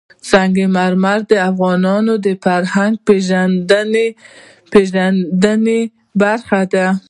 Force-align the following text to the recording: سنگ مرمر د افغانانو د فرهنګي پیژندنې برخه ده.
سنگ 0.31 0.57
مرمر 0.75 1.19
د 1.31 1.33
افغانانو 1.49 2.13
د 2.25 2.27
فرهنګي 2.43 3.05
پیژندنې 4.71 5.81
برخه 6.21 6.61
ده. 6.73 6.87